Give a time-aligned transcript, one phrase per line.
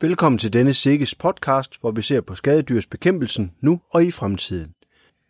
[0.00, 4.74] Velkommen til denne Sikkes podcast, hvor vi ser på skadedyrsbekæmpelsen nu og i fremtiden.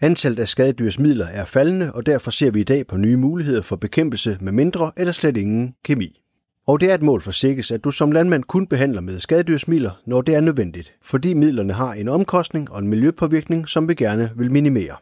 [0.00, 3.76] Antallet af skadedyrsmidler er faldende, og derfor ser vi i dag på nye muligheder for
[3.76, 6.20] bekæmpelse med mindre eller slet ingen kemi.
[6.66, 10.00] Og det er et mål for Sikkes, at du som landmand kun behandler med skadedyrsmidler,
[10.06, 14.30] når det er nødvendigt, fordi midlerne har en omkostning og en miljøpåvirkning, som vi gerne
[14.36, 14.96] vil minimere.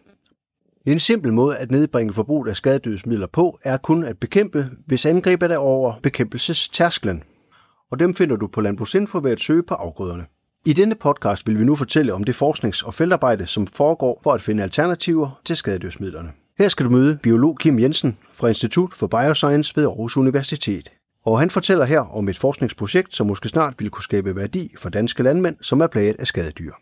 [0.87, 5.53] En simpel måde at nedbringe forbruget af skadedyrsmidler på er kun at bekæmpe, hvis angrebet
[5.53, 7.23] er over bekæmpelsestærsklen.
[7.91, 10.25] Og dem finder du på Landbrugsinfo ved at søge på afgrøderne.
[10.67, 14.33] I denne podcast vil vi nu fortælle om det forsknings- og feltarbejde, som foregår for
[14.33, 16.33] at finde alternativer til skadedyrsmidlerne.
[16.59, 20.93] Her skal du møde biolog Kim Jensen fra Institut for Bioscience ved Aarhus Universitet.
[21.25, 24.89] Og han fortæller her om et forskningsprojekt, som måske snart vil kunne skabe værdi for
[24.89, 26.73] danske landmænd, som er plaget af skadedyr.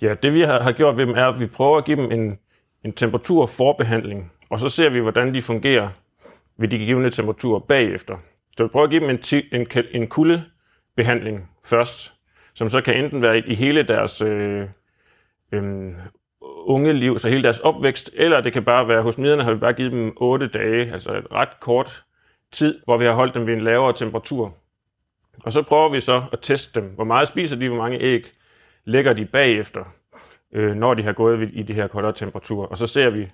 [0.00, 2.38] Ja, det vi har gjort ved dem er, at vi prøver at give dem en,
[2.84, 5.88] en temperaturforbehandling, og så ser vi, hvordan de fungerer
[6.58, 8.16] ved de givende temperaturer bagefter.
[8.56, 12.12] Så vi prøver at give dem en, en, en kuldebehandling først,
[12.54, 14.68] som så kan enten være i hele deres øh,
[15.52, 15.92] øh,
[16.42, 19.58] unge liv, så hele deres opvækst, eller det kan bare være, hos midlerne har vi
[19.58, 22.04] bare givet dem 8 dage, altså et ret kort
[22.52, 24.54] tid, hvor vi har holdt dem ved en lavere temperatur.
[25.44, 26.88] Og så prøver vi så at teste dem.
[26.94, 28.32] Hvor meget spiser de, hvor mange æg
[28.84, 29.84] lægger de bagefter,
[30.52, 32.66] øh, når de har gået i de her koldere temperaturer.
[32.66, 33.30] Og så ser vi,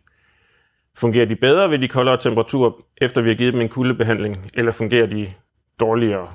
[0.98, 4.72] fungerer de bedre ved de koldere temperaturer, efter vi har givet dem en kuldebehandling, eller
[4.72, 5.32] fungerer de
[5.80, 6.28] dårligere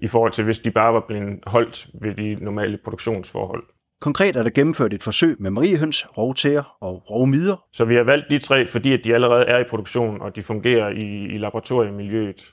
[0.00, 3.62] i forhold til, hvis de bare var blevet holdt ved de normale produktionsforhold.
[4.00, 7.64] Konkret er der gennemført et forsøg med mariehøns, rovtæger og rovmider.
[7.72, 10.42] Så vi har valgt de tre, fordi at de allerede er i produktion, og de
[10.42, 12.52] fungerer i, i laboratoriemiljøet.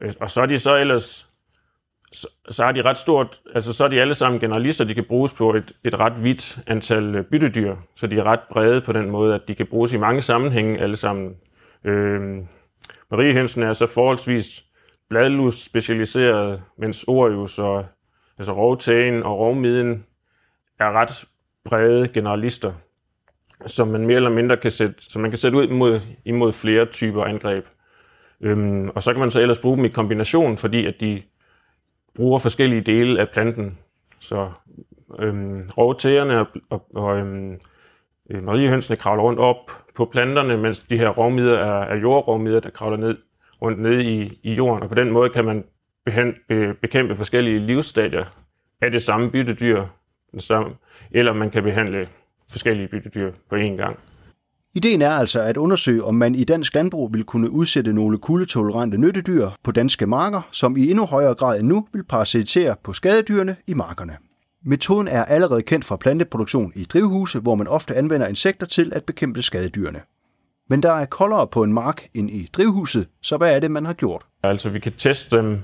[0.00, 1.25] Øh, og så er de så ellers,
[2.16, 5.04] så, så er de ret stort, altså så er de alle sammen generalister, de kan
[5.04, 8.92] bruges på et, et ret vidt antal øh, byttedyr, så de er ret brede på
[8.92, 11.36] den måde, at de kan bruges i mange sammenhænge alle sammen.
[11.84, 12.20] Øh,
[13.10, 14.64] mariehønsen er så forholdsvis
[15.08, 17.86] bladlus specialiseret, mens Orius og
[18.38, 20.04] altså rovtagen og rovmiden
[20.80, 21.24] er ret
[21.64, 22.72] brede generalister,
[23.66, 26.86] som man mere eller mindre kan sætte, som man kan sætte ud imod, imod flere
[26.86, 27.64] typer angreb.
[28.40, 31.22] Øhm, og så kan man så ellers bruge dem i kombination, fordi at de
[32.16, 33.78] bruger forskellige dele af planten.
[34.20, 34.50] Så
[35.18, 37.60] øhm, rovtægerne og, og, og øhm,
[38.30, 42.70] øh, mariehønsene kravler rundt op på planterne, mens de her rovmider er, er jordrovmider, der
[42.70, 43.16] kravler ned
[43.62, 44.82] rundt ned i, i jorden.
[44.82, 45.64] Og på den måde kan man
[46.82, 48.24] bekæmpe forskellige livsstadier
[48.80, 49.84] af det samme byttedyr,
[51.10, 52.08] eller man kan behandle
[52.50, 53.98] forskellige byttedyr på én gang.
[54.76, 58.98] Ideen er altså at undersøge, om man i dansk landbrug vil kunne udsætte nogle kuldetolerante
[58.98, 63.56] nyttedyr på danske marker, som i endnu højere grad end nu vil parasitere på skadedyrene
[63.66, 64.16] i markerne.
[64.64, 69.04] Metoden er allerede kendt fra planteproduktion i drivhuse, hvor man ofte anvender insekter til at
[69.04, 70.00] bekæmpe skadedyrene.
[70.68, 73.86] Men der er koldere på en mark end i drivhuset, så hvad er det, man
[73.86, 74.26] har gjort?
[74.42, 75.62] Altså, vi kan teste dem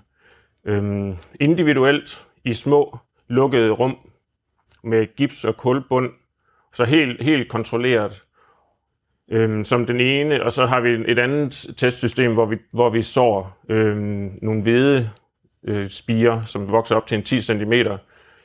[0.67, 2.99] øhm, individuelt i små
[3.29, 3.97] lukkede rum
[4.85, 6.11] med gips og kulbund,
[6.73, 8.23] så helt, helt kontrolleret
[9.33, 13.03] øhm, som den ene, og så har vi et andet testsystem, hvor vi, hvor vi
[13.03, 15.11] sår øhm, nogle hvide
[15.65, 17.73] øh, spiger, som vokser op til en 10 cm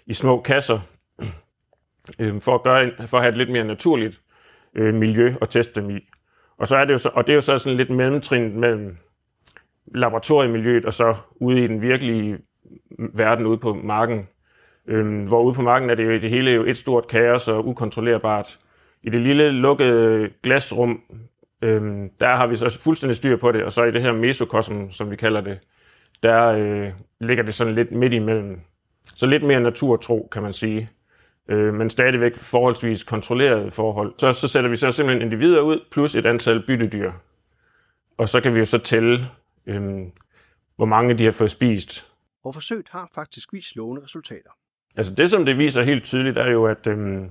[0.05, 0.79] i små kasser,
[2.19, 4.21] øhm, for, at gøre, for at have et lidt mere naturligt
[4.75, 5.99] øh, miljø at teste dem i.
[6.57, 8.97] Og, så er det jo så, og det er jo så sådan lidt mellemtrin mellem
[9.95, 12.37] laboratoriemiljøet og så ude i den virkelige
[13.13, 14.27] verden ude på marken.
[14.87, 17.67] Øhm, hvor ude på marken er det jo det hele jo et stort kaos og
[17.67, 18.59] ukontrollerbart.
[19.07, 21.01] I det lille lukkede glasrum,
[21.61, 24.89] øhm, der har vi så fuldstændig styr på det, og så i det her mesokosm,
[24.89, 25.59] som vi kalder det,
[26.23, 28.59] der øh, ligger det sådan lidt midt imellem.
[29.05, 30.89] Så lidt mere naturtro, kan man sige
[31.49, 34.13] øh, men stadigvæk forholdsvis kontrollerede forhold.
[34.17, 37.11] Så, så sætter vi så simpelthen individer ud, plus et antal byttedyr.
[38.17, 39.27] Og så kan vi jo så tælle,
[39.67, 39.83] øh,
[40.75, 42.11] hvor mange de har fået spist.
[42.43, 44.49] Og forsøget har faktisk vist lovende resultater.
[44.95, 47.21] Altså det, som det viser helt tydeligt, er jo, at øh,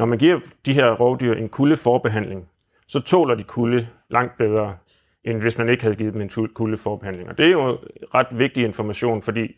[0.00, 2.48] når man giver de her rovdyr en kuldeforbehandling,
[2.88, 4.76] så tåler de kulde langt bedre,
[5.24, 7.28] end hvis man ikke havde givet dem en kuldeforbehandling.
[7.28, 7.78] Og det er jo
[8.14, 9.56] ret vigtig information, fordi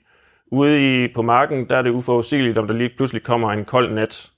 [0.52, 3.92] Ude i, på marken, der er det uforudsigeligt, om der lige pludselig kommer en kold
[3.92, 4.30] nat,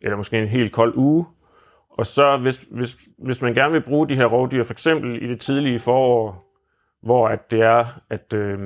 [0.00, 1.26] eller måske en helt kold uge.
[1.90, 5.28] Og så hvis, hvis, hvis man gerne vil bruge de her rovdyr, for eksempel i
[5.28, 6.44] det tidlige forår,
[7.02, 8.58] hvor at det er, at øh,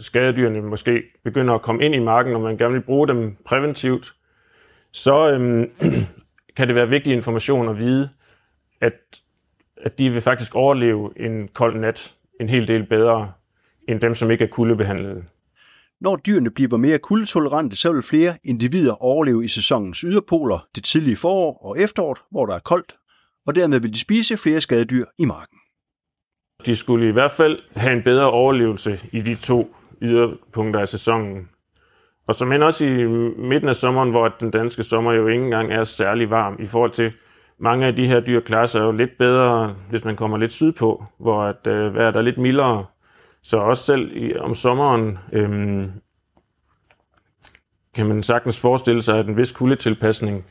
[0.00, 4.14] skadedyrene måske begynder at komme ind i marken, når man gerne vil bruge dem præventivt,
[4.94, 5.68] så øh,
[6.56, 8.10] kan det være vigtig information at vide,
[8.80, 9.22] at,
[9.76, 13.32] at de vil faktisk overleve en kold nat en hel del bedre,
[13.88, 15.24] end dem, som ikke er kuldebehandlede.
[16.00, 21.16] Når dyrene bliver mere kuldetolerante, så vil flere individer overleve i sæsonens yderpoler, det tidlige
[21.16, 22.96] forår og efteråret, hvor der er koldt,
[23.46, 25.58] og dermed vil de spise flere skadedyr i marken.
[26.66, 31.48] De skulle i hvert fald have en bedre overlevelse i de to yderpunkter af sæsonen.
[32.26, 33.04] Og så men også i
[33.38, 36.90] midten af sommeren, hvor den danske sommer jo ikke engang er særlig varm i forhold
[36.90, 37.12] til
[37.58, 41.04] mange af de her dyr klarer sig jo lidt bedre, hvis man kommer lidt sydpå,
[41.18, 42.84] hvor at, øh, vejret er lidt mildere.
[43.42, 45.92] Så også selv i, om sommeren øhm,
[47.94, 50.44] kan man sagtens forestille sig, at en vis kuldetilpasning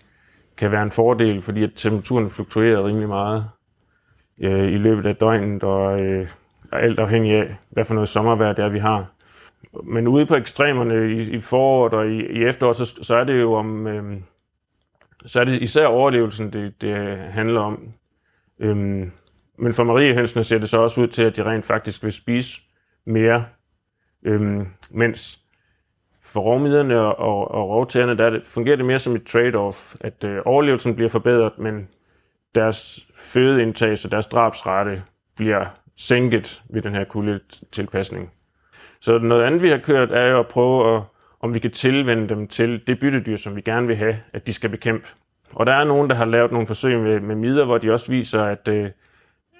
[0.57, 3.45] kan være en fordel, fordi at temperaturen fluktuerer rimelig meget
[4.41, 6.27] øh, i løbet af døgnet, og øh,
[6.71, 9.05] alt afhængig af, hvad for noget sommervejr det er, vi har.
[9.83, 13.41] Men ude på ekstremerne i, i foråret og i, i efteråret, så, så er det
[13.41, 14.21] jo om, øh,
[15.25, 17.93] så er det især overlevelsen, det, det handler om.
[18.59, 19.11] Øhm,
[19.57, 22.61] men for mariehønsene ser det så også ud til, at de rent faktisk vil spise
[23.05, 23.45] mere,
[24.23, 25.39] øhm, mens
[26.21, 30.23] for rovmiderne og, og, og rovtagerne, der det, fungerer det mere som et trade-off, at
[30.23, 31.87] øh, overlevelsen bliver forbedret, men
[32.55, 35.03] deres fødeindtag, så deres drabsrate
[35.35, 35.65] bliver
[35.97, 38.31] sænket ved den her kuldetilpasning.
[39.03, 41.03] Så noget andet, vi har kørt, er jo at prøve at
[41.39, 44.53] om vi kan tilvende dem til det byttedyr, som vi gerne vil have, at de
[44.53, 45.07] skal bekæmpe.
[45.53, 48.11] Og der er nogen, der har lavet nogle forsøg med, med midler, hvor de også
[48.11, 48.89] viser, at, øh,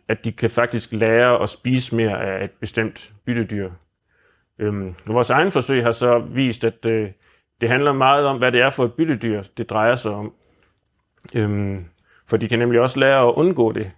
[0.07, 3.71] at de kan faktisk lære at spise mere af et bestemt byttedyr.
[4.59, 7.09] Øhm, vores egen forsøg har så vist, at øh,
[7.61, 10.33] det handler meget om, hvad det er for et byttedyr, det drejer sig om.
[11.35, 11.85] Øhm,
[12.27, 13.91] for de kan nemlig også lære at undgå det.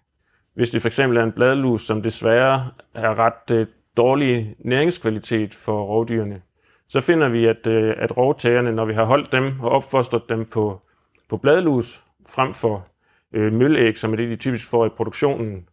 [0.53, 5.83] Hvis det for eksempel er en bladlus, som desværre er ret øh, dårlig næringskvalitet for
[5.83, 6.42] rovdyrene,
[6.88, 10.45] så finder vi, at, øh, at rovtagerne, når vi har holdt dem og opfostret dem
[10.45, 10.81] på,
[11.30, 12.88] på bladlus, frem for
[13.33, 15.69] øh, møllæg, som er det, de typisk får i produktionen,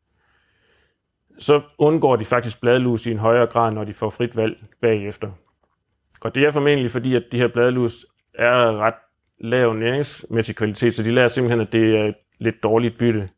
[1.38, 5.30] så undgår de faktisk bladlus i en højere grad, når de får frit valg bagefter.
[6.20, 8.94] Og det er formentlig fordi, at de her bladlus er ret
[9.40, 13.28] lav næringsmæssig kvalitet, så de lærer simpelthen, at det er et lidt dårligt bytte.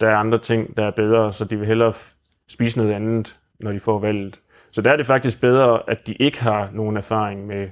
[0.00, 1.92] Der er andre ting, der er bedre, så de vil hellere
[2.48, 4.40] spise noget andet, når de får valget.
[4.70, 7.68] Så der er det faktisk bedre, at de ikke har nogen erfaring med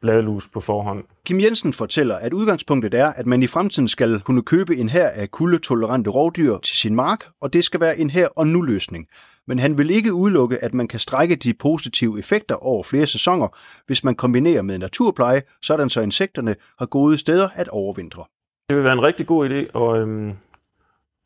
[0.00, 1.04] bladlus på forhånd.
[1.26, 5.08] Kim Jensen fortæller, at udgangspunktet er, at man i fremtiden skal kunne købe en her
[5.08, 9.06] af kuldetolerante rovdyr til sin mark, og det skal være en her og nu løsning.
[9.46, 13.48] Men han vil ikke udelukke, at man kan strække de positive effekter over flere sæsoner,
[13.86, 18.24] hvis man kombinerer med naturpleje, sådan så insekterne har gode steder at overvintre.
[18.68, 20.32] Det vil være en rigtig god idé at, øhm,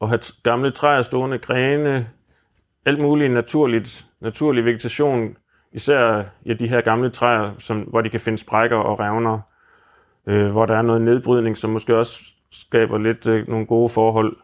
[0.01, 2.09] at have gamle træer stående, grene,
[2.87, 5.37] alt muligt naturligt, naturlig vegetation,
[5.73, 9.41] især ja, de her gamle træer, som, hvor de kan finde sprækker og revner,
[10.27, 14.37] øh, hvor der er noget nedbrydning, som måske også skaber lidt øh, nogle gode forhold.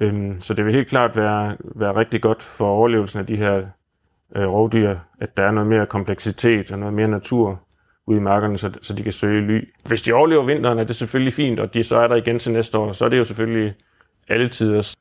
[0.00, 3.66] Øhm, så det vil helt klart være, være rigtig godt for overlevelsen af de her
[4.36, 7.60] øh, rovdyr, at der er noget mere kompleksitet og noget mere natur
[8.06, 9.68] ude i markerne, så, så de kan søge ly.
[9.86, 12.52] Hvis de overlever vinteren, er det selvfølgelig fint, og de så er der igen til
[12.52, 13.74] næste år, så er det jo selvfølgelig
[14.28, 14.96] alle tiders.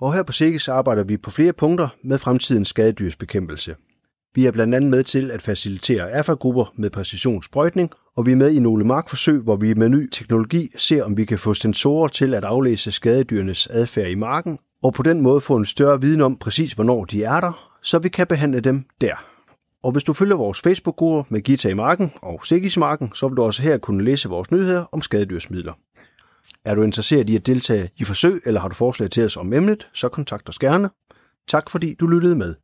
[0.00, 3.74] Og her på SIGES arbejder vi på flere punkter med fremtidens skadedyrsbekæmpelse.
[4.34, 8.50] Vi er blandt andet med til at facilitere erfagrupper med præcisionssprøjtning, og vi er med
[8.50, 12.34] i nogle markforsøg, hvor vi med ny teknologi ser, om vi kan få sensorer til
[12.34, 16.36] at aflæse skadedyrenes adfærd i marken, og på den måde få en større viden om
[16.36, 19.14] præcis, hvornår de er der, så vi kan behandle dem der.
[19.82, 23.36] Og hvis du følger vores Facebook-grupper med Gita i marken og Sigis marken, så vil
[23.36, 25.72] du også her kunne læse vores nyheder om skadedyrsmidler.
[26.64, 29.52] Er du interesseret i at deltage i forsøg, eller har du forslag til os om
[29.52, 30.90] emnet, så kontakt os gerne.
[31.48, 32.54] Tak fordi du lyttede med.